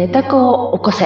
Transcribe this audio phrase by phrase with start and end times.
[0.00, 1.04] 寝た子を起こせ。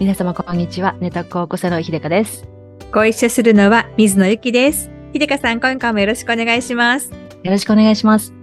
[0.00, 0.96] 皆様こんにちは。
[0.98, 2.48] 寝た子を起こせのひでかです。
[2.92, 4.90] ご一緒するのは水野ゆきです。
[5.12, 7.12] ひでかさん、今回もよろしくお願いします。
[7.12, 8.37] よろしくお願いします。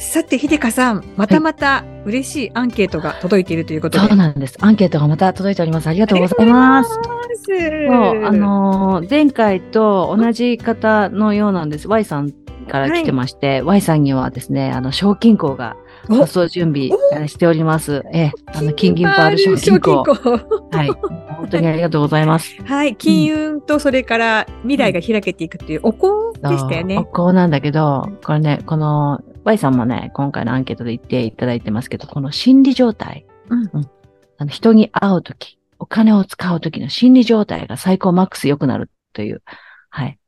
[0.00, 4.08] さて、ひでかさん、またまた嬉しいアンケートが届いているということで。
[4.08, 4.56] そうなんです。
[4.60, 5.88] アンケートがまた届いております。
[5.88, 6.90] ありがとうございます。
[6.90, 6.96] す。
[6.96, 11.86] そう、あのー前回と同じ方のようなんです。
[11.86, 12.32] Y さん
[12.66, 15.76] から来てまして、Y さんにはですね、あの、賞金庫が
[16.08, 18.02] お発送準備えーしております。
[18.14, 20.02] ええ、あの、金銀パール賞金庫。
[20.06, 20.88] 賞金庫はい。
[20.88, 22.56] 本当にありがとうございます。
[22.64, 27.04] はい、金運とそれから未来が開けていくっていうお香でしたよねお。
[27.04, 33.26] 香なんだけど、これね、この、Y さんもね、今回のアンケートで言っていただいてますけど、この心理状態。
[33.48, 33.90] うん
[34.38, 39.42] あの人に会うとき、お金を使うときの心理状態が最高マックス良くなるという。
[39.90, 40.18] はい。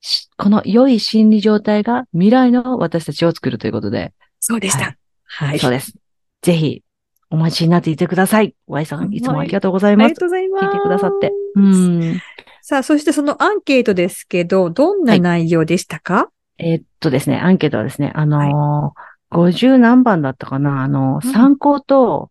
[0.00, 4.96] しこの良い心理状態が未来の私たちを作るということで、そうでした。
[5.24, 5.60] はい。
[5.60, 5.94] そうです。
[6.42, 6.82] ぜひ、
[7.30, 8.56] お待ちになっていてください。
[8.66, 10.18] Y さん、いつもありがとうございありがます。
[10.18, 10.64] とうございます。
[10.64, 11.32] 聞いてくださって。
[11.54, 12.20] うん。
[12.60, 22.30] さあ、そしてそのアンケートですけど、どんな内容でしたか、えーっとですね、アンケートはですね、あのー、50何番だったかなあの、うん参考と、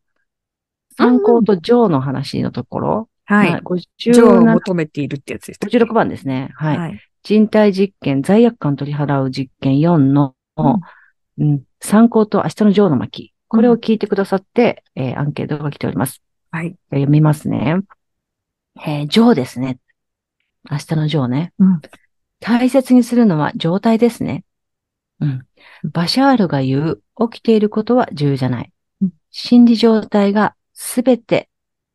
[0.97, 3.51] 参考とジョーの話のところ、はい。
[3.51, 3.61] まあ
[3.97, 5.77] 情を57求めているってやつでしたっけ。
[5.77, 6.49] 56番ですね。
[6.55, 6.77] はい。
[6.77, 6.99] はい。
[7.23, 10.65] 人体実験、罪悪感取り払う実験4の、うん
[11.37, 13.33] うん参考と明日のジョーの巻。
[13.47, 16.21] これを聞いてくださって、えーアンケートが来ております。
[16.51, 16.75] はい。
[16.91, 17.77] 読みますね。
[18.85, 19.79] えージョーですね。
[20.69, 21.53] 明日のジョーね。
[21.57, 21.81] うん
[22.41, 24.43] 大切にするのは状態ですね。
[25.21, 25.45] うん。
[25.93, 28.73] バシャールが言う、起きていることは重要じゃない。
[29.01, 31.47] うん心理状態がすべて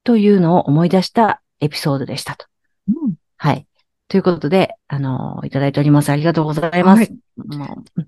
[0.05, 2.47] というのを思い出したエピソードでしたと。
[2.89, 3.67] うんはい。
[4.09, 6.09] ということで、あのいただいております。
[6.09, 7.01] ありがとうございます。
[7.01, 7.19] はい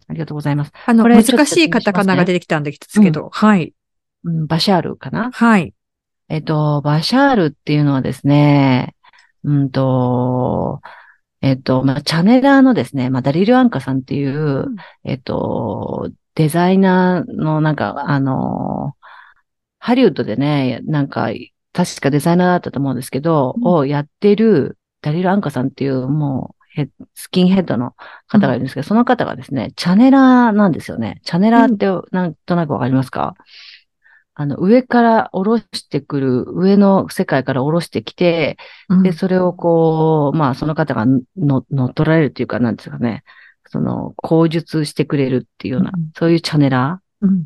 [0.08, 0.72] ありがとうございます。
[0.86, 3.74] あの、難しいカタカナが出てきたんですけど、はい。
[4.24, 5.30] うん、バシャールかな？
[5.32, 5.74] はい。
[6.30, 8.94] えっと、バシャールっていうのはですね、
[9.44, 10.80] うんと、
[11.40, 14.76] えっと、まあ、チャネラーのですね、まあ、ダリル・アンカさんっていう、ん。
[15.04, 18.94] えっと、デザイナーのなんか、あの、
[19.78, 21.28] ハリウッドでね、なんか、
[21.72, 23.66] 確かデザイナーだったと思うんですけど、うん。
[23.66, 26.58] をやってるダリル・アンカさんっていう、もう
[27.14, 27.94] スキンヘッドの
[28.26, 31.20] 方がいるんですけど、その方がですね、チャネラーなんですよね。
[31.24, 33.34] チャネラーってなんとなくわかりますか、
[34.40, 38.56] あの、上から下ろしてくる、上の世界から下ろしてきて、
[39.02, 41.06] で、それをこう、まあ、その方が
[41.36, 43.24] の乗っ取られるっていうか、なんですかね、
[43.66, 46.12] その、口述してくれるっていうような、うん。
[46.16, 47.30] そういうチャネラうん。
[47.30, 47.44] ー。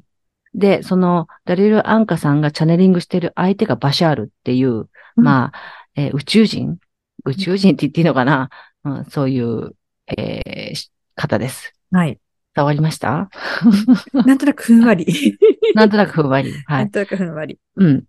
[0.54, 4.88] で、その、ダリル・アンカさんがチャネリングしてる相手がバシャールっていう、うん。
[5.16, 5.58] まあ、
[5.97, 6.76] えー宇宙人？
[7.25, 8.50] 宇宙人って言っていいのかな、
[8.84, 9.72] うん、そういう、
[10.14, 11.72] えーし方です。
[11.91, 12.19] はい。
[12.54, 13.28] 伝わりました？
[14.24, 15.06] なんとなくふんわり。
[15.74, 16.52] なんとなくふんわり。
[16.66, 16.90] はないん。
[16.90, 17.58] となくふんわり。
[17.76, 18.04] うん。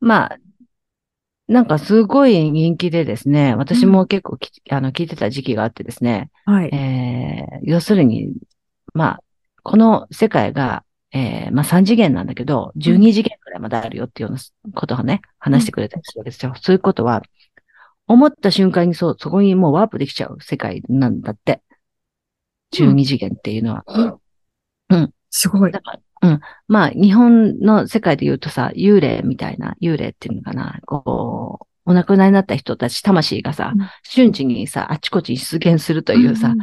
[0.00, 0.38] まあ、
[1.48, 6.68] なんかすごい人気でですね、私も結構き、あの聞いてた時期があってですね、はい。
[6.74, 8.32] えー要するに、
[8.94, 9.22] まあ、
[9.62, 14.36] この世界が、えーまあ3次元なんだけど、12次元くらいまであるよっていうよう
[14.68, 16.52] なことをね、話してくれたりするわけですよ。
[16.60, 17.22] そういうことは、
[18.06, 21.62] 思った瞬間にそう、そこにもうワープできちゃう世界なんだって。
[22.72, 24.18] 12次元っていうのは。
[25.30, 25.80] すごいだ。
[25.80, 26.40] から、うん。
[26.66, 36.54] まあ、日本の世界で言うとさ、幽霊みたいな、幽霊っていうのかな、こう、お亡くなりになった人たち、魂がさ、うん瞬時にさ、あちこちに出現するというさ、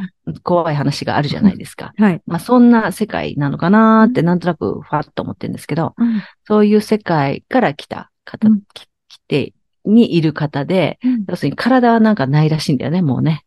[0.42, 1.92] 怖い話があるじゃないですか。
[1.98, 2.04] うん。
[2.04, 2.22] はい。
[2.26, 9.52] まあ、そんな世界なのかなーって、なんとなく、ファッと思ってるんですけど、うんそういう世界から来た方、来て、
[9.84, 13.44] にいる方で、要するに体はなんかないらしいんだよね、もうね。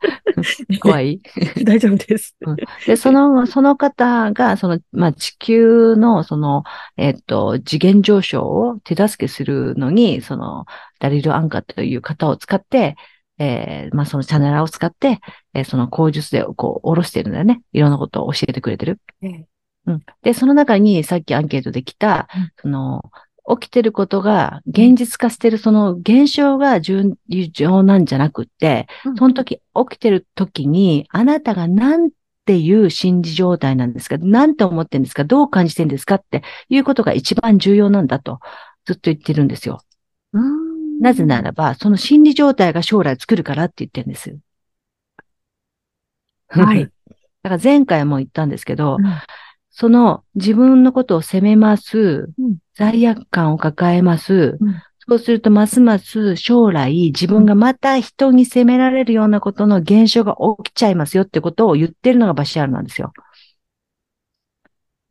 [0.80, 1.20] 怖い
[1.64, 2.36] 大丈夫です。
[2.86, 6.64] で、その、その方が、その、まあ、地球の、その、
[6.96, 10.66] えっと、次元上昇を手助けするのに、その、
[11.00, 12.96] ダリル・アンカという方を使って、
[13.38, 15.20] えーまあ、そのチャネラーを使って、
[15.54, 17.62] えーその口述で、こう、下ろしてるんだよね。
[17.72, 19.00] いろんなことを教えてくれてる。
[19.22, 19.46] ええ
[19.86, 20.00] うん。
[20.22, 23.10] で、その中に、さっきアンケートで来たうん、その、
[23.46, 28.86] 起きてることが現実化してる、その現象が重要なんじゃなくって、
[29.18, 32.10] その時、起きてる時に、あなたがなん
[32.46, 38.40] ていう心理状態なんですかなんて思ってるんですかどう感じてるんですかっていうことが一番重要なんだと、
[38.86, 39.80] ずっと言ってるんですよ。
[40.32, 44.38] うんなぜならば、その心理状態が将来作るからって言ってるんです。
[46.48, 46.84] はい。
[47.42, 49.04] だから前回も言ったんですけど、うん
[49.76, 54.82] その自分のことを責めますうん、罪悪感を抱えます、うん。
[55.08, 63.12] そうすると、ますます将来、自分がまた人に責められるようなことの現象が起きちゃいますよってことを言ってるのがバシャールなんですよ。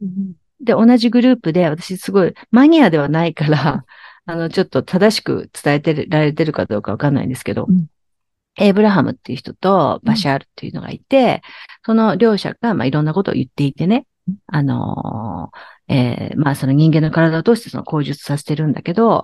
[0.02, 0.34] うん
[0.64, 3.86] で、同じグループで、私すごいマニアではないから、
[4.26, 7.88] あの、ちょっと正しく伝えてられてるかどうかわかんないんですけど、うん。
[8.58, 11.42] エイブラハムっていう人とバシャールっていうのがいて、
[11.86, 14.06] その両者が、まあ、いろんなことを言っていてね、
[14.48, 19.22] あのーえーまあ、その人間の体を通してその口述させてるんだけど、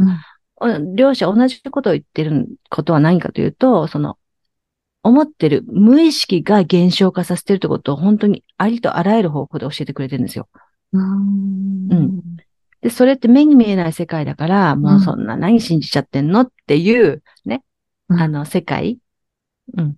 [0.95, 4.17] 両者同じことを言ってることは何かというと、その、
[5.01, 10.49] 思ってる無意識が現象化させてるってことを本当にありとあらゆる方法で教えてくれてるんですよ。
[10.91, 12.21] うん
[12.81, 17.63] で、それって目に見えない世界だから、もうそんな何信じちゃってんのっていう、ね、
[18.07, 18.99] うんあの、世界。
[19.77, 19.95] うん。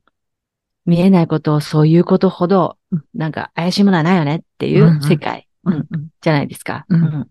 [0.85, 5.47] 見えないことをそういうことほどうん、なんか怪しいものはないよねっていう世界。
[6.21, 6.85] じゃないですか。
[6.89, 7.27] うん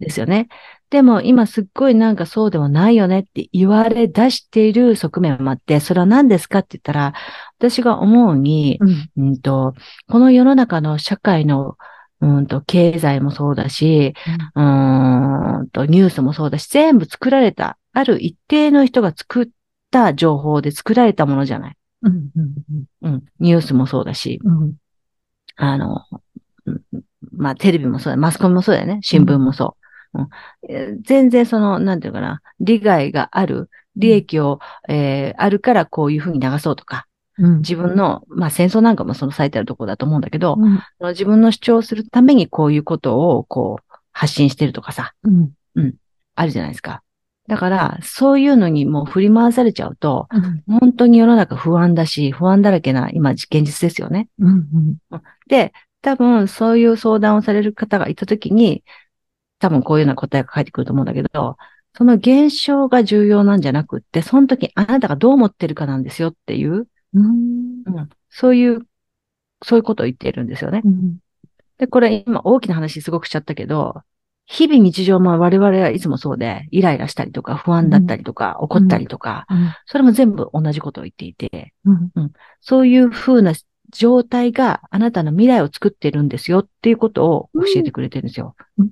[0.00, 0.48] ですよね。
[0.90, 7.14] でも今すっごいなんかそうではないよねって言われ出している側面もあって、それは何ですかって言ったら、
[7.58, 9.74] 私が思うに、うんうんと、
[10.08, 11.76] この世の中の社会の、
[12.20, 14.14] うんと、経済もそうだし、
[14.54, 19.46] うーんと、ニュースもそうだし、全部作られた、ある一定の人が作っ
[19.90, 21.76] た情報で作られたものじゃない。
[22.04, 23.24] うんうんうん。
[23.40, 24.74] ニュースもそうだし、うん。
[25.56, 26.02] あの、
[26.66, 26.80] うん
[27.32, 28.98] まあ、テレビもそうだ、マスコミもそうだよね。
[29.02, 29.76] 新聞もそ
[30.14, 30.20] う。
[30.20, 30.28] うん。
[30.68, 37.06] えー全然その、なんていうかな、利害がある、利益を、えーあるからこういうふうに流そうとか、
[37.38, 37.58] うん。
[37.58, 40.78] 自分の、まあ戦争なんかもその最たるところだと思うんだけど、うん。
[40.98, 45.30] その自分の主張するためにこういうことを、こう、発信してるとかさ、う
[45.82, 45.94] ん。
[46.36, 47.02] あるじゃないですか。
[47.46, 50.80] だから、そういうのにもう振り回されちゃうと、うん。
[50.80, 54.28] 本当に世の中不安だし、不安だらけな今、現実ですよね。
[54.38, 54.96] うん
[55.46, 58.82] で、多分そういう相談をされる方がいたときに、
[59.58, 61.56] 多分こういうような答えが返ってくると思うんだけど、
[61.96, 67.82] その現象が重要なんじゃなくって、その時あなたがどう思ってるかなんですよっていう、うん。
[67.84, 68.86] うん、そういう、
[69.62, 70.82] そういうことを言っているんですよね。
[70.84, 71.18] うん。
[71.78, 74.02] で、これ今大きな話すごくしちゃったけど、
[74.46, 79.46] 日々日常も我々はいつもそうで、イライラしたりとか、不安だったりとか、怒ったりとか、
[79.86, 82.32] それも全部同じことを言っていて、うん。
[82.60, 83.54] そういう風な
[83.90, 88.54] 状態があなたの未来を作っているんですよっていうことを教えてくれてるんですよ。
[88.78, 88.90] うん。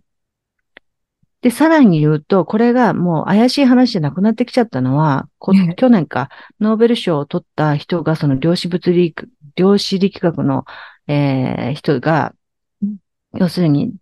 [1.43, 5.28] で、さらに言うと、これがもう怪しい話じゃなくなってきちゃったのは、
[5.76, 10.64] 去年か、ノーベル賞を取った人が、その量子物理学、量子力学の、
[11.08, 12.32] えー人が
[12.81, 12.96] うん、
[13.34, 13.93] 要するに、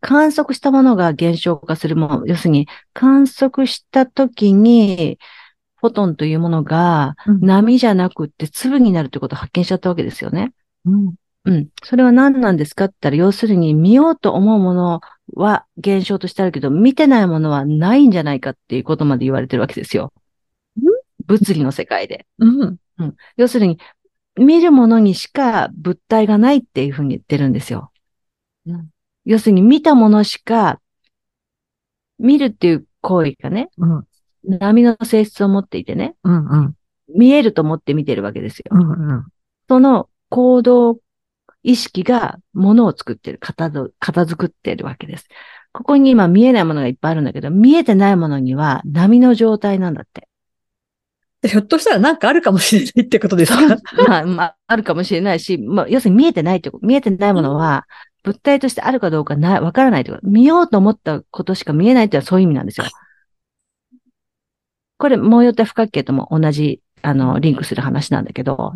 [0.00, 5.18] 観測したものが現象化するもの、要するに、観測した時に、
[5.76, 10.52] フォトンというものが、うん波じゃなくって粒になるということを発見しちゃったわけですよね。
[10.84, 11.14] うん
[11.46, 11.68] うん。
[11.82, 15.00] それは何なんですかって言ったら、要するに見ようと思うもの
[15.34, 20.12] は現象としてあるけど、見てないものはないんじゃないかっていうことまで言われてるわけですよ。
[21.26, 22.26] 物理の世界で。
[22.38, 22.76] うん
[23.38, 23.78] 要するに、
[24.36, 27.90] 見るものにしか物体がないっていうふうに言ってるんですよ。
[28.66, 28.90] うん
[29.30, 30.80] 要するに見たものしか、
[32.18, 34.04] 見るっていう行為がね、うん
[34.42, 36.74] 波の性質を持っていてね、うんうん
[37.14, 38.64] 見えると思って見てるわけですよ。
[38.72, 39.26] うんうん
[39.68, 40.98] その行動
[41.62, 45.28] 意識がものを作ってる、片づ片付ってるわけです。
[45.72, 50.26] ここに今見えないものがいっぱいあるんだけど、見えてないものには波の状態なんだって。
[51.46, 53.60] ひょっとしたらなんかあるかもしれないってことですか？
[54.08, 57.86] まあ、まあ、あるかもしれないし、まあ、要するに見えてないってこと、見えてないものは、
[58.22, 60.26] 物体としてあるかどうかない、わからないってこと。
[60.26, 62.86] 見ようと思ったことしか見えないっていうのはそういう意味なんですよ。
[64.98, 68.72] これ、もうよった不可形とも同じ、あの、リンクする話なんだけど、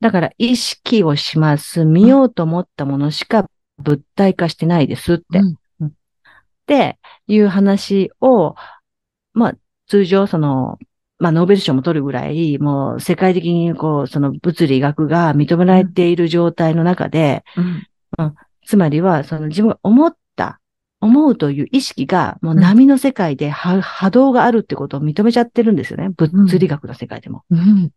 [0.00, 1.84] だから意識をします。
[1.84, 3.48] 見ようと思ったものしか
[3.78, 5.38] 物体化してないですって。
[5.38, 5.58] うん
[6.64, 8.54] っていう話を、
[9.34, 9.54] まあ、
[9.86, 10.78] 通常その、
[11.18, 17.44] まあ、ノーベル賞も取るぐらい、もう世界的にこう、その物理学が認められている状態の中で、
[18.16, 18.34] うん
[18.66, 20.60] つまりは、その自分が思った、
[21.00, 26.08] 思うという意識が、もう波の世界で波波動があるってことを認めちゃってるんですよね。
[26.10, 27.44] 物理学の世界でも。
[27.50, 27.90] うん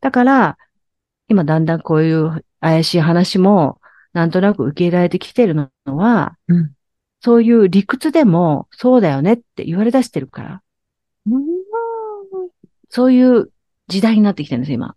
[0.00, 0.58] だから、
[1.28, 3.80] 今だんだんこういう怪しい話も、
[4.12, 6.72] なんとなく受け入れられてきてるのは、うん
[7.24, 10.62] そういう理屈でも、そうだよねって言われ出してるから、
[12.88, 13.52] そういう
[13.86, 14.96] 時代になってきてるんです、今。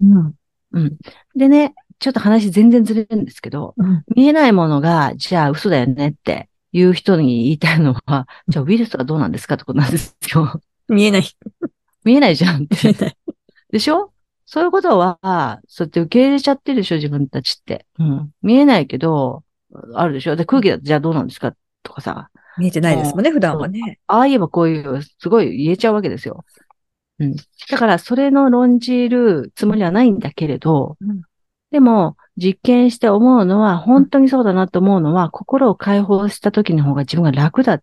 [0.00, 0.34] うん
[0.72, 0.96] うん。
[1.34, 10.60] でね、ちょっと話全然ずれるんですけど、うん見えないものが、じゃあ嘘だよねっていう人に言いたいのは、じゃあウイルスはどうなんですかってことなんですよ。
[10.88, 11.24] 見えない。
[12.04, 13.04] 見えないじゃんって見え。
[13.04, 13.16] ない。
[13.72, 14.12] でしょ？
[14.44, 17.84] そういうことは、そうやって受け入れちゃってるでしょ、自分たちって。
[17.98, 18.30] うん。
[18.42, 19.42] 見えないけど、
[19.94, 20.36] あるでしょ？
[20.36, 22.30] で、空気だとじゃあどうなんですかとかさ。
[22.58, 23.98] 見えてないですもんね、普段はね。
[24.06, 26.44] ああ言えばこういう、すごい言えちゃうわけですよ。
[27.18, 27.36] うん。
[27.70, 31.22] だから、それの論じるつもりはないんだけれど、うん
[31.70, 37.82] でも、実験して思うのは、本当にそうだなと思うのは、心を解放した時の方が自分が楽だ、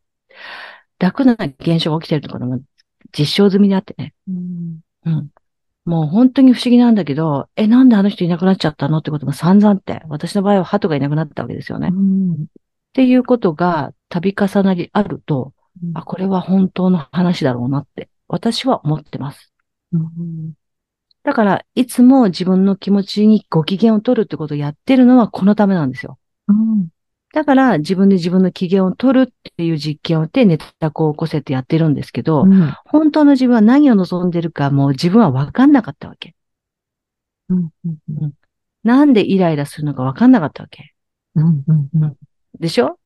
[0.99, 2.59] 楽な現象が起きてるところが
[3.17, 4.13] 実証済みであってね。
[4.27, 5.29] うんうん。
[5.85, 11.89] もう本当に不思議なんだけど、え、なんであの人いなくなっちゃったのってことが散々って、私の場合は鳩がいなくなったわけですよね。
[11.89, 12.45] っうん
[12.93, 15.53] ていうことが度重なりあると、
[15.93, 19.51] あ、これは本当の話だろうなって、私は思ってます。
[19.91, 20.53] うん
[21.23, 26.19] だから、いつも自分の気持ちにご機嫌を取るってことをやってるのはこのためなんですよ。
[26.47, 26.87] うん
[27.33, 36.35] だから、自分で自分の機嫌を取るっていう実験をしてネタを起こせってやってるんですけど、うん本当の自分は何を望んでるかもう自分は分かんなかったわけ。
[37.49, 38.33] うんうん
[38.83, 40.93] なんでイライラするのか分かんなかったわけ。
[41.35, 42.17] うんうんうん
[42.59, 42.99] でしょ？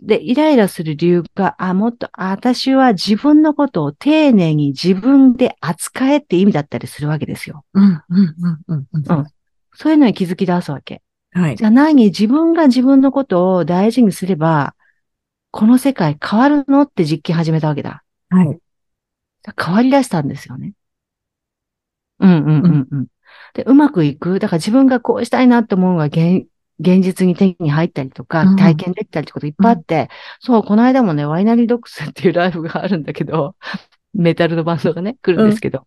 [0.00, 7.64] で、イライラする理由が、あ、もっと、あ私は自分のことを丁寧に自分で扱えって意味だったりするわけですよ。
[7.74, 9.26] うんうんうんうんうん
[9.74, 11.02] そういうのに気づき出すわけ。
[11.32, 11.64] はいじ。
[11.64, 14.74] ゃあ何自分が自分のことを大事にすれば、
[15.50, 18.04] この世界変わるのって実験始めたわけだ。
[18.28, 18.58] はい。
[19.58, 20.74] 変わり出したんですよね。
[22.20, 23.06] うんうんうんうん。
[23.54, 24.38] で、うまくいく？
[24.38, 26.46] だから自分がこうしたいなと思うのが現
[26.82, 28.56] 現実に手に入ったりとか、うん。
[28.56, 30.08] 体験できたりってこといっぱいあって、
[30.40, 33.54] そう、この間もね、ワイナリードックスっていうライブがあるんだけど、
[34.14, 35.84] メタルのバンドがね、来るんですけど、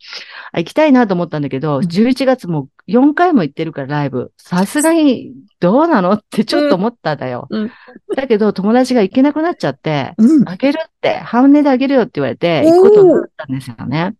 [0.51, 7.45] あ行きたいなと思ったんだけど、11月も4回も行ってるからライブ、さすがにどうなのってちょっと思ったんだよ。
[7.51, 7.71] うん。
[8.15, 10.49] だけど、友達が行けなくなっちゃって、うん。
[10.49, 14.15] あげるって、半値であげるよって言われて、行くことになったんですよね。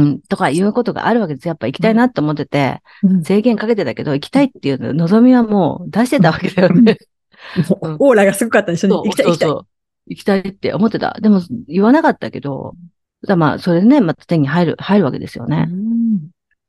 [0.00, 1.48] うん、とかいうことがあるわけです。
[1.48, 6.96] やっぱ行きたいなって思ってて、うん制限かけてたけど、行きたいっていう望みはもう出してたわけだよね。
[7.82, 9.48] うんオーラがすごかったんでしょ行きたい行きたい。
[9.48, 11.16] 行きたいって思ってた。
[11.20, 12.74] でも、言わなかったけど、
[13.26, 15.68] だまあ、それでね、また手に入る、入るわけですよね。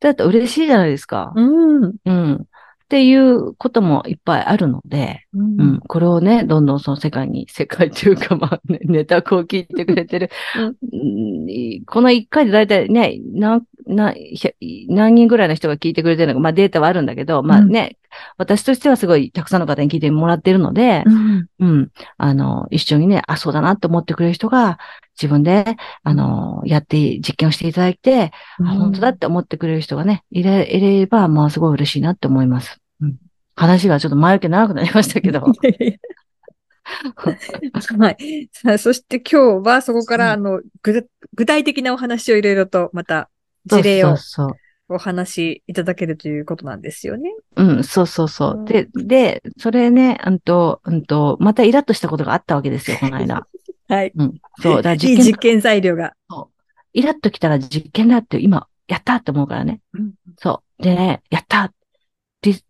[0.00, 1.32] だって嬉しいじゃないですか。
[1.34, 1.94] うん。
[2.04, 2.46] うん。
[2.92, 2.98] うん。
[2.98, 5.80] っていうこともいっぱいあるので、ううん。
[5.80, 10.30] これをね、どんどんその世界に、 世界というか、まあ、ね、ネタこう聞いてくれてる。
[10.56, 10.72] うん
[11.86, 17.96] この一回でだいたいね、何、何人ぐらいの人が聞いてくれてるのか、まあデータはあるんだけど、まあね、
[18.36, 21.46] 私としてはすごいたくさんの方に聞いてもらってるので、うん。
[21.58, 21.90] うん。
[22.18, 24.78] あの、一緒にね、あ、そうだなって思ってくれる人が、
[25.20, 32.81] 自分で、あの、やって、実験をしていただいて、あ、本当だって思ってくれる人がね、いれいれば、まあ、すごい嬉しいなって思います。
[33.62, 33.68] うん。
[33.68, 35.40] 話がちょっと前置き長くなりましたけど。
[35.40, 35.52] は
[38.10, 38.48] い。
[38.52, 43.30] さあ、そして今日はそこから、あの、ぐ具体的なお話をいろいろと、また、
[43.66, 44.16] 事例を。
[44.88, 47.30] お話しいただけるということなんですよね。
[47.56, 48.60] うん、そうそうそうう。
[48.62, 53.46] んで、で、それね、うんと、うんと、またイラッとしたことがあったわけですよ、この間。
[53.88, 54.12] はい。
[54.14, 54.34] うん。
[54.60, 56.14] そう、だ実験い実験材料が。
[56.92, 59.80] イラッときたら実験だって今、やったって思うからね。
[59.94, 60.82] うんそう。
[60.82, 61.72] でね、やったリ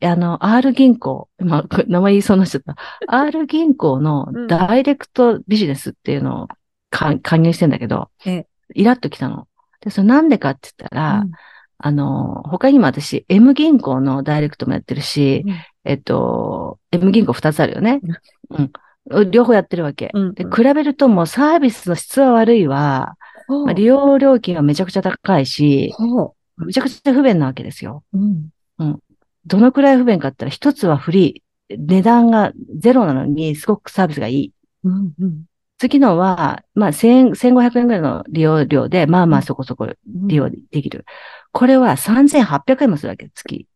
[0.02, 2.76] あの、R 銀行、今、名前言いそうになっちゃった。
[3.08, 6.48] R 銀行のうんダイレクトビジネスっていうのを
[6.90, 9.48] か加入してんだけど、ええイラッときたの。
[9.80, 11.32] で、それなんでかって言ったら、うん
[11.84, 18.00] あの、他にも私、M 銀行のダイレクトもやってるし、うんえっと、M 銀行二つあるよね。
[18.50, 18.62] う
[19.24, 19.30] ん。
[19.32, 20.10] 両方やってるわけ。
[20.14, 23.16] うんで、比べるともうサービスの質は悪いわ。
[23.48, 28.04] まあ、利用料金はめちゃくちゃ高いし、ほめちゃくちゃ不便なわけですよ。
[28.12, 28.18] う。
[28.18, 28.98] うん。
[29.46, 31.76] どのくらい不便かって言ったら、一つはフリー。
[31.78, 34.52] 値段がゼロなのに、すごくサービスがいい。
[34.84, 35.12] うん。
[35.18, 35.44] うん。
[35.78, 41.04] 次のは、まあ、1000 1500円ぐらいの利用料で、まあまあそこそこ利用できる。
[41.50, 43.66] これは3800円もするわけ、月。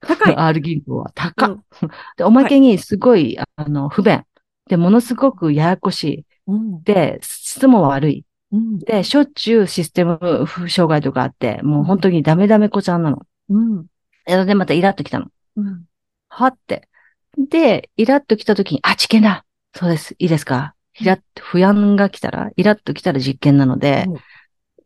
[0.00, 0.36] 高い。
[0.36, 1.64] R 銀行は高っ、うん
[2.16, 4.24] で、おまけにすごい、あの、不便。
[4.68, 6.26] で、ものすごくややこしい。
[6.48, 6.82] うん。
[6.82, 8.24] で、質も悪い。
[8.52, 8.78] うん。
[8.78, 10.18] で、しょっちゅうシステム
[10.68, 13.26] 障害とかあって、もう本当にダメダメ子ちゃんなの。
[13.48, 13.86] うん。
[14.44, 15.26] で、またイラッときたの。
[15.56, 15.84] うん。
[16.28, 16.88] はって。
[17.36, 19.44] で、イラッときたときに、あ、知見だ
[19.74, 20.14] そうです。
[20.18, 20.74] いいですか？
[21.00, 24.06] イラッと、不安が来たら、イラッときたら実験なので、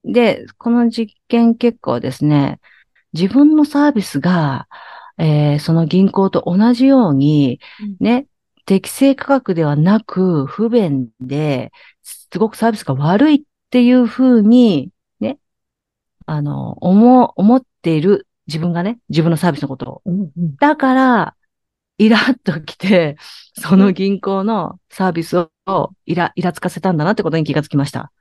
[0.05, 2.61] で、この実験結果はですね、
[3.13, 4.69] 自分のサービスが、
[5.19, 7.61] えーその銀行と同じように、
[8.01, 8.27] ね、
[8.67, 11.73] 適正価格ではなく、不便で、
[12.03, 15.39] すごくサービスが悪いっていうふうに、ね、
[16.27, 20.03] あの、思、思っている自分がね、自分のサービスのことを。
[20.05, 20.21] うん。
[20.37, 20.57] うん。
[20.57, 21.35] だから、
[21.99, 23.17] イラッと来て、
[23.59, 25.51] その銀行のサービスを
[26.05, 28.13] イラ、イラつかせたんだなってことに気がつきました。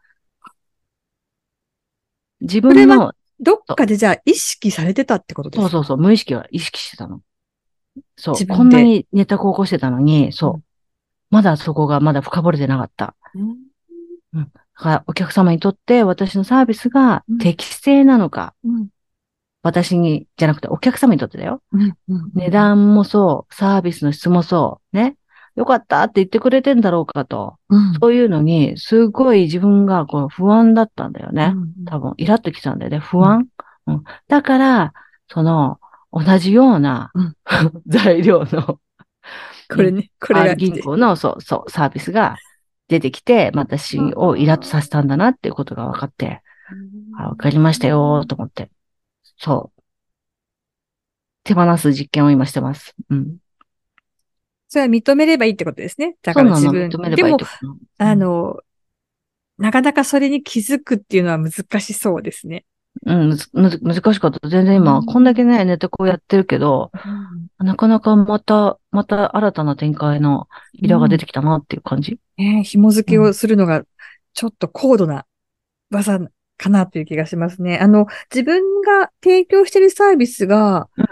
[2.39, 5.69] 自分の、どっかでじゃあ意識されてたってことですか？
[5.69, 7.21] そうそうそう、無意識は意識してたの。
[8.15, 10.63] そうこんなにネタ高校してたのに、そう。
[11.31, 13.15] まだそこがまだ深掘れてなかった。
[14.33, 14.45] だ
[14.75, 18.87] からお客様にとって私のサービスがうん適正なのか、うん
[19.63, 21.61] 私に、じゃなくてお客様にとってだよ。
[21.71, 25.15] うんうん値段もそう、サービスの質もそう、ね。
[25.55, 27.57] よかったって言ってくれてんだろうかと。
[27.69, 31.53] うんそういうのに、すごい自分がこう不安だったんだよね。
[31.55, 32.99] うん多分、イラッときたんだよね。
[32.99, 33.47] 不安、
[33.87, 34.93] うんだから、
[35.27, 35.79] その、
[36.11, 37.35] 同じような、うん
[37.87, 38.79] 材料の、
[39.69, 42.37] これね、これが銀行の、そう、そう、サービスが
[42.87, 46.41] 出てきて、私をイラッとさせたんだなっていうことが分かって、
[47.17, 48.71] あ、わかりましたよ、と思って。
[49.41, 49.81] そう。
[51.43, 52.93] 手放す実験を今してます。
[53.09, 53.37] うん。
[54.67, 56.15] それは認めればいいってことですね。
[56.21, 57.49] だから自分認めれでもばいいって、こ
[57.97, 58.59] とあ、の、
[59.57, 62.65] なかなかそれに気づくっていうのは難しそうですね。
[63.05, 64.47] うん、むずむず難しかった。
[64.47, 66.91] 全然今、うんこんだけね、ネタこうやってるけど、
[67.57, 72.19] なかなかまた、また新たな展開の色が出てきたなっていう感じ。
[72.37, 73.83] ね紐付けをするのが
[74.33, 75.25] ちょっと高度な
[75.89, 76.19] 技
[76.61, 77.79] かなという気がしますね。
[77.79, 81.05] あの、自分が提供しているサービスが、うん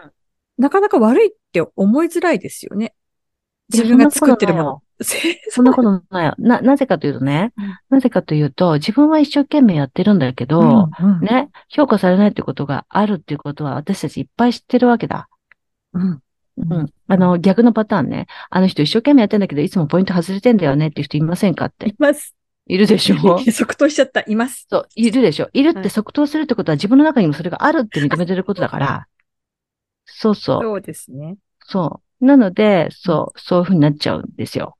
[0.59, 2.93] なかなか悪いって思いづらいですよね。
[3.73, 4.83] 自分が作ってるもの。
[5.49, 6.35] そんなことないよ。
[6.37, 10.63] な、なぜかというとね、うんなぜかというと、自分は一生懸命やってるんだけど、う
[11.05, 15.29] んうんね、評価されないってことがあるっていうことは私たちいっぱい知ってるわけだ。
[15.93, 16.21] うんう
[16.57, 16.93] うんん。
[17.07, 18.27] あの、逆のパターンね。
[18.49, 21.95] あの人一生懸命やってんだけど、いつもポイント外れてんだよねっていう人いませんかってい。
[21.97, 22.35] ます。
[22.69, 23.39] いるでしょ？
[23.51, 24.21] 即答しちゃった。
[24.21, 24.67] います。
[24.69, 25.49] そう、いるでしょ？
[25.53, 29.07] いるっはいて即答するってことは自分の中にもそれがあるって認めてることだから。
[30.05, 30.61] そうそう。
[30.61, 31.35] そうですね。
[31.59, 32.25] そう。
[32.25, 34.77] なので、そう、そういうふうになっちゃうんですよ。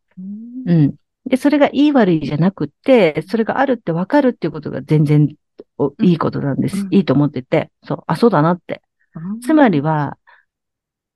[0.65, 0.96] うん。
[1.25, 5.36] で、それがいい悪いじゃなくて、それがあるって分かるっていうことが全然
[6.01, 6.81] いいことなんです。
[6.81, 8.81] うんいいと思ってて、そう、あ、そうだなって。
[9.43, 10.17] つまりは、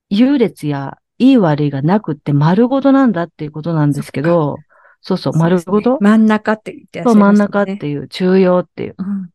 [0.09, 4.57] 優劣やいい悪いがなくって丸ごとなんだっていうことなんですけど、
[5.03, 9.29] そうそう、丸ごと、真ん中って言ってらっしゃそう、真ん中っていう、中央っていう、うん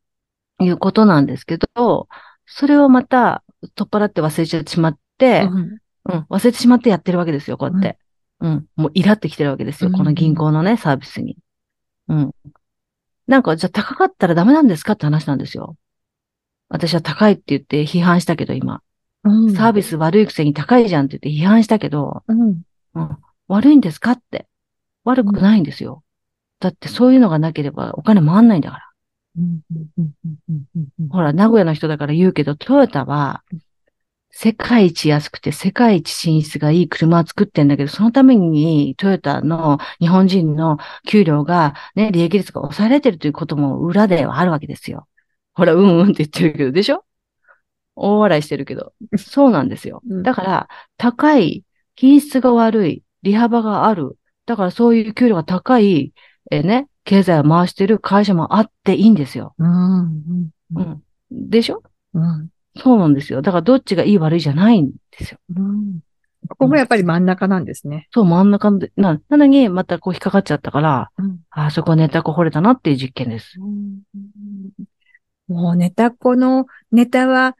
[0.60, 2.08] いうことなんですけど、
[2.46, 3.44] それをまた
[3.76, 7.96] 取っ払って忘れちゃってしまって、うんうん、忘れてしまってやってるわけですよ、こうやって。
[8.40, 11.37] うん、もうイラってきてるわけですよ、うんこの銀行のね、サービスに。
[12.09, 12.31] うん。
[13.26, 15.76] なんか、じゃあ高かったらダメなんですかって話なんですよ。
[16.68, 18.83] 私は高いって言って批判したけど、今。
[19.24, 22.62] うんサービス悪いくせに高いじゃんって言って批判したけど、うん
[22.94, 24.46] うん、悪いんですかって。
[25.09, 26.03] 悪くないんですよ。
[26.61, 28.85] だってそういうのがなければお金回んないんだから。
[31.11, 33.42] ほら、名古屋の人だから言うけど、トヨタは、
[34.31, 45.09] 世界一安くて世界一品質がいい車を作ってんだけど、そのためにトヨタの日本人の給料がね、利益率が抑えられてるということも裏ではあるわけですよ。
[45.55, 47.05] ほら、うんうんって言ってるけど、でしょ？
[47.97, 48.92] 大笑いしてるけど。
[49.16, 50.03] そうなんですよ。
[50.09, 50.68] うんだから、
[50.99, 51.64] 高い、
[51.97, 54.18] 品質が悪い、利幅がある。
[54.48, 56.12] だからそういう給料が高い、
[56.50, 59.54] えーね、経済を回してる会社もあっていいんですよ。
[59.58, 61.02] うんううんん。
[61.30, 61.82] でしょ？
[62.14, 63.42] うんそうなんですよ。
[63.42, 65.38] だからどっちがいい悪いじゃないんですよ。
[65.56, 66.00] うん
[66.48, 68.08] ここもやっぱり真ん中なんですね。
[68.14, 73.58] そう、真ん中で、な、なのに、またこう引っかかっちゃったから、うんあそこネタこ掘れたなっていう実験です。
[75.48, 77.56] もうネタこのネタは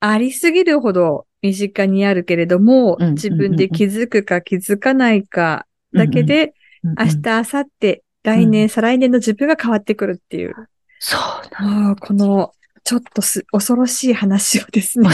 [0.00, 10.54] ありすぎるほど身近にあるけれども、うん自分で気づくか気づかないかだけで、うんうん、明日、明後日、来年、再来年の自分が変わってくるっていう。
[11.00, 12.52] そうなもうこの、
[12.84, 15.08] ちょっとす恐ろしい話をですね。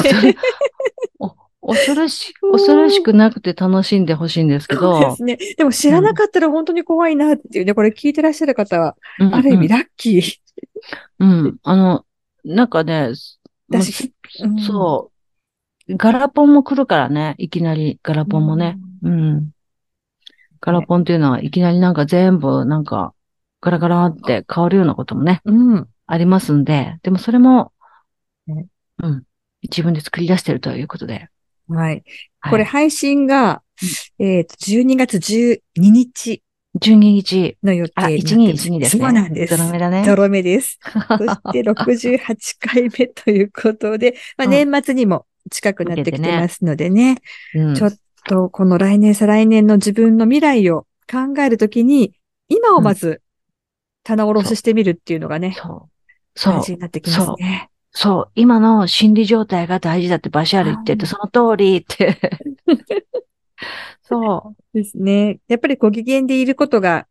[1.67, 5.39] 恐ろし、恐ろしくなくて楽しんでほしいんですけどそうです、ね。
[5.57, 10.39] でも知らなかったら本当に怖いなっていうね、これ聞いてらっしゃる方は、うんうんある意味ラッキー
[11.21, 11.57] うん。
[11.63, 12.05] あの、
[12.45, 13.13] なんかね、
[13.71, 14.13] だし、
[14.45, 15.11] もうそ
[15.89, 15.97] う。
[15.97, 17.35] ガラポンも来るからね。
[17.39, 18.79] いきなりガラポンもね。
[19.03, 19.51] うん。
[20.64, 23.12] ガラポンっていうのは、いきなりなんか全部、なんか、
[23.61, 25.74] ガラガラって変わるようなこともね、うん。
[25.74, 25.88] うん。
[26.07, 27.72] ありますんで、でもそれも
[28.46, 28.66] ね、
[29.03, 29.24] うん。
[29.62, 31.29] 自分で作り出してるということで。
[31.68, 32.03] はい。
[32.40, 33.62] はいこれ配信が、
[34.18, 36.42] えっと、12月12日
[36.79, 37.57] 12日。
[37.62, 39.03] の予定あ、になって1212ですね。
[39.03, 39.57] そうなんです。
[39.57, 40.05] ゾロ目だね。
[40.05, 40.79] ゾロ目です。
[40.83, 42.18] そして68
[42.59, 47.18] 回目ということで、まあ、うん年末にも近くなってきてますのでね、
[47.55, 47.92] うんちょっ
[48.25, 52.15] とこの来年再来年の自分の未来を考えるときに、
[52.49, 53.23] 今をまず
[54.03, 55.91] 棚卸ししてみるっていうのがね、そう。
[56.35, 56.63] そう大。
[56.63, 57.71] 事になってきますね。
[57.91, 58.31] そう。
[58.35, 62.19] 今の心理状態が大事だってバシャール言ってて、あその通りって。
[64.03, 65.39] そですね。
[65.49, 67.07] やっぱりご機嫌でいることが、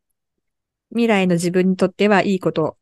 [0.90, 2.78] 未来の自分にとってはいいこと。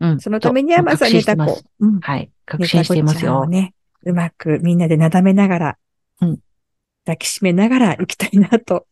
[0.00, 0.06] う。
[0.06, 0.20] うん。
[0.20, 1.58] そのためにはとまずはネタコ。
[1.80, 2.30] うんはい。
[2.44, 3.46] 確信していますよ。
[3.46, 5.78] ね、うまくみんなでなだめながら、
[6.20, 6.38] うん
[7.04, 8.86] 抱きしめながら行きたいなと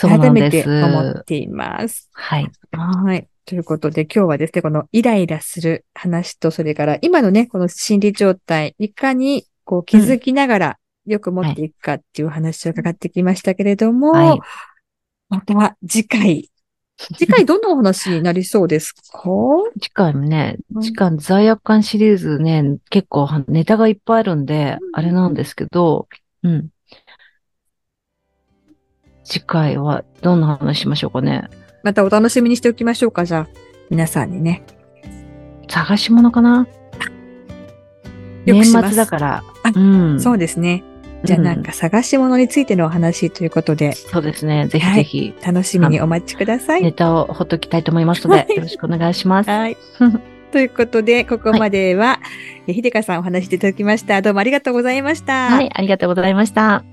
[0.00, 0.50] 改め。
[0.50, 2.08] て思っています。
[2.12, 2.50] はい。
[2.72, 3.28] はい。
[3.44, 14.40] ということで、今日はですね、このイライラする話と、それから今のね、この心理状態、いかにこう気づきながらよく持っていくかっていう話を伺ってきましたけれども、はい。
[15.28, 16.50] または次回。
[17.18, 19.22] 次回どんなお話になりそうですか？
[19.78, 26.08] 次回もねう、ん次回罪悪感シリーズね、結構ネタがいっぱいあるんで、うんあれなんですけど、
[26.42, 26.68] うん。
[29.28, 31.48] 次回はどんな話しましょうかね。
[31.82, 33.48] またお楽しみにしておきましょうか、じゃあ。
[33.90, 34.62] 皆さんにね。
[35.68, 36.66] 探し物かな？
[38.44, 39.42] 年末だから。
[39.64, 39.80] あう
[40.14, 40.20] ん。
[40.20, 40.84] そうですね。
[41.24, 44.68] じゃあなんか探し物についてのお話ということで、そうですね。
[44.68, 46.82] ぜひぜひ、楽しみにお待ちください。
[46.82, 49.50] ネタをほっときたいと思いますので、よろしくお願いします。
[49.50, 49.76] はい。
[50.52, 52.20] ということで、ここまでは、
[52.68, 54.22] えひでかさんお話しいただきました。
[54.22, 55.48] どうもありがとうございました。
[55.48, 56.84] はい、ありがとうございました。